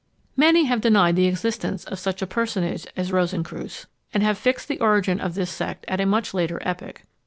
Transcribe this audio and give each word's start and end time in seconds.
Many 0.35 0.63
have 0.63 0.81
denied 0.81 1.15
the 1.15 1.27
existence 1.27 1.83
of 1.85 1.99
such 1.99 2.23
a 2.23 2.25
personage 2.25 2.87
as 2.97 3.11
Rosencreutz, 3.11 3.85
and 4.15 4.23
have 4.23 4.35
fixed 4.35 4.67
the 4.67 4.79
origin 4.79 5.19
of 5.19 5.35
this 5.35 5.51
sect 5.51 5.85
at 5.87 6.01
a 6.01 6.07
much 6.07 6.33
later 6.33 6.57
epoch. 6.65 7.03